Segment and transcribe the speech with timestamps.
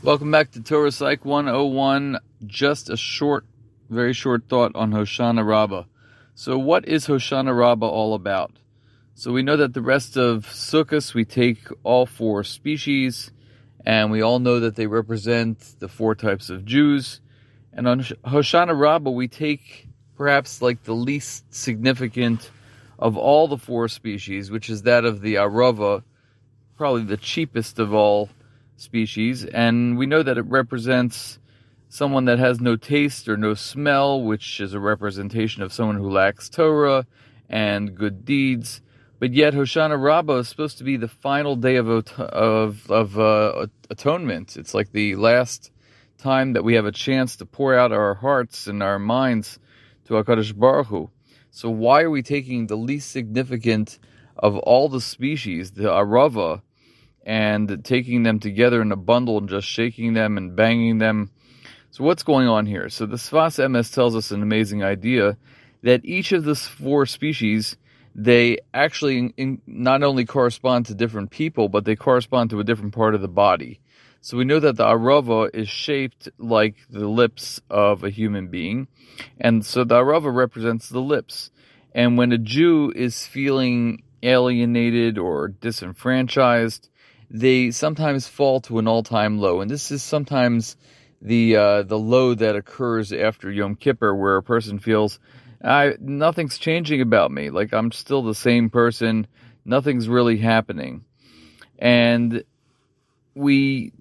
[0.00, 2.20] Welcome back to Torah Psych 101.
[2.46, 3.44] Just a short,
[3.90, 5.86] very short thought on Hoshana Rabbah.
[6.36, 8.52] So, what is Hoshana Rabbah all about?
[9.14, 13.32] So, we know that the rest of Sukkot, we take all four species,
[13.84, 17.20] and we all know that they represent the four types of Jews.
[17.72, 22.52] And on Hoshana Rabbah, we take perhaps like the least significant
[23.00, 26.04] of all the four species, which is that of the Arava,
[26.76, 28.28] probably the cheapest of all
[28.80, 31.38] species, and we know that it represents
[31.88, 36.10] someone that has no taste or no smell, which is a representation of someone who
[36.10, 37.06] lacks Torah
[37.48, 38.80] and good deeds.
[39.18, 43.66] But yet, Hoshana Rabbah is supposed to be the final day of of, of uh,
[43.90, 44.56] atonement.
[44.56, 45.72] It's like the last
[46.18, 49.58] time that we have a chance to pour out our hearts and our minds
[50.04, 51.10] to Hakadosh Baruch Hu.
[51.50, 53.98] So why are we taking the least significant
[54.36, 56.62] of all the species, the Arava,
[57.24, 61.30] and taking them together in a bundle and just shaking them and banging them.
[61.90, 62.88] So what's going on here?
[62.88, 65.36] So the Sfas Emes tells us an amazing idea
[65.82, 67.76] that each of the four species
[68.14, 72.92] they actually in, not only correspond to different people, but they correspond to a different
[72.92, 73.80] part of the body.
[74.20, 78.88] So we know that the arava is shaped like the lips of a human being,
[79.40, 81.52] and so the arava represents the lips.
[81.94, 86.88] And when a Jew is feeling alienated or disenfranchised,
[87.30, 90.76] they sometimes fall to an all-time low, and this is sometimes
[91.20, 95.18] the uh, the low that occurs after Yom Kippur, where a person feels,
[95.62, 99.26] I nothing's changing about me, like I'm still the same person,
[99.64, 101.04] nothing's really happening,
[101.78, 102.44] and
[103.34, 103.92] we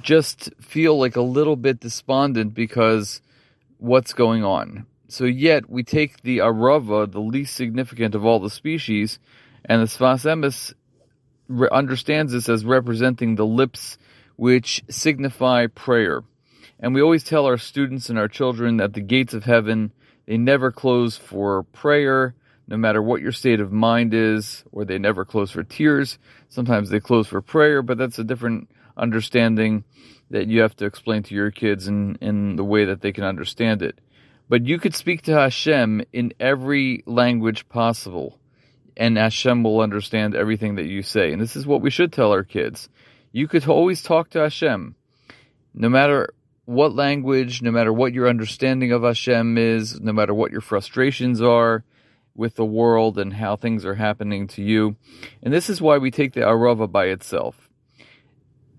[0.00, 3.20] just feel like a little bit despondent because
[3.78, 4.86] what's going on.
[5.08, 9.18] So yet we take the arava, the least significant of all the species,
[9.64, 10.74] and the Sfas Emes
[11.48, 13.98] re- understands this as representing the lips
[14.36, 16.22] which signify prayer.
[16.80, 19.92] And we always tell our students and our children that the gates of heaven,
[20.26, 22.34] they never close for prayer,
[22.66, 26.18] no matter what your state of mind is, or they never close for tears.
[26.48, 29.84] Sometimes they close for prayer, but that's a different understanding
[30.30, 33.24] that you have to explain to your kids in, in the way that they can
[33.24, 34.00] understand it.
[34.48, 38.38] But you could speak to Hashem in every language possible
[38.96, 41.32] and Hashem will understand everything that you say.
[41.32, 42.88] And this is what we should tell our kids.
[43.32, 44.94] You could always talk to Hashem,
[45.74, 46.32] no matter
[46.66, 51.42] what language, no matter what your understanding of Hashem is, no matter what your frustrations
[51.42, 51.84] are
[52.34, 54.96] with the world and how things are happening to you.
[55.42, 57.70] And this is why we take the Arava by itself.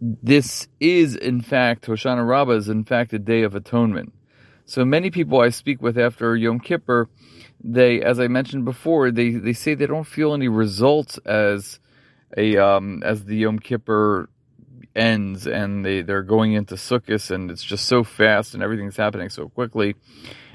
[0.00, 4.12] This is, in fact, Hoshana Rabbah is, in fact, a day of atonement.
[4.66, 7.08] So many people I speak with after Yom Kippur,
[7.62, 11.78] they, as I mentioned before, they, they say they don't feel any results as
[12.36, 14.28] a um, as the Yom Kippur
[14.96, 19.28] ends and they, they're going into Sukkot and it's just so fast and everything's happening
[19.28, 19.94] so quickly.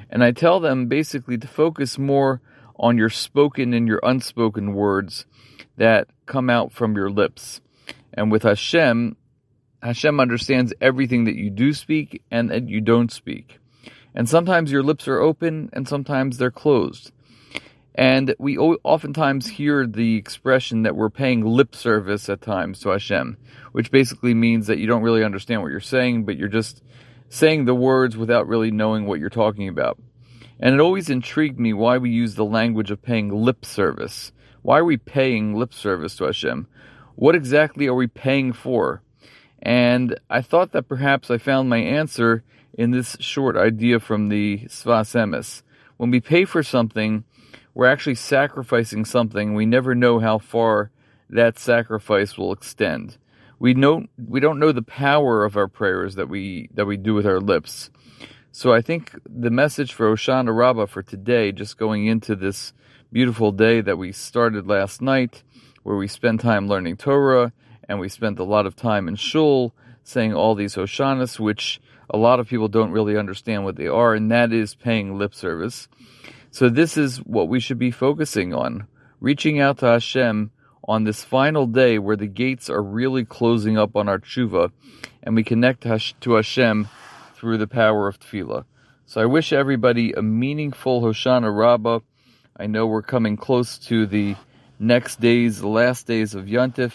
[0.09, 2.41] And I tell them basically to focus more
[2.75, 5.25] on your spoken and your unspoken words
[5.77, 7.61] that come out from your lips.
[8.13, 9.15] And with Hashem,
[9.81, 13.60] Hashem understands everything that you do speak and that you don't speak.
[14.13, 17.11] And sometimes your lips are open and sometimes they're closed.
[17.93, 23.37] And we oftentimes hear the expression that we're paying lip service at times to Hashem,
[23.73, 26.81] which basically means that you don't really understand what you're saying, but you're just
[27.27, 29.97] saying the words without really knowing what you're talking about.
[30.59, 34.31] And it always intrigued me why we use the language of paying lip service.
[34.61, 36.67] Why are we paying lip service to Hashem?
[37.15, 39.01] What exactly are we paying for?
[39.61, 44.59] And I thought that perhaps I found my answer in this short idea from the
[44.65, 45.61] Sfas Emes.
[45.97, 47.23] When we pay for something,
[47.73, 49.53] we're actually sacrificing something.
[49.53, 50.91] We never know how far
[51.29, 53.17] that sacrifice will extend.
[53.59, 57.13] We know we don't know the power of our prayers that we that we do
[57.13, 57.91] with our lips.
[58.51, 62.73] So I think the message for Hoshana Rabbah for today, just going into this
[63.11, 65.43] beautiful day that we started last night,
[65.83, 67.53] where we spend time learning Torah
[67.87, 71.79] and we spent a lot of time in shul saying all these Hoshanas, which
[72.09, 75.33] a lot of people don't really understand what they are, and that is paying lip
[75.33, 75.87] service.
[76.51, 78.87] So this is what we should be focusing on,
[79.19, 80.51] reaching out to Hashem
[80.83, 84.71] on this final day where the gates are really closing up on our tshuva,
[85.23, 86.89] and we connect to Hashem
[87.35, 88.65] through the power of tefillah.
[89.05, 91.99] So I wish everybody a meaningful Hoshana Rabbah.
[92.57, 94.35] I know we're coming close to the
[94.79, 96.93] next days, the last days of Yontif,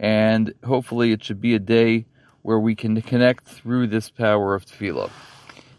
[0.00, 2.06] and hopefully it should be a day
[2.40, 5.10] where we can connect through this power of tefillah.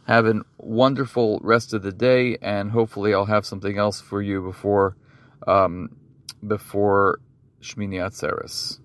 [0.06, 4.42] Have a wonderful rest of the day, and hopefully, I'll have something else for you
[4.42, 4.96] before
[5.48, 5.96] um,
[6.46, 7.20] before
[7.62, 8.80] Shmini Atzeres.